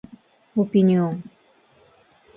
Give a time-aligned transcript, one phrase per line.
[0.55, 1.23] オピニオン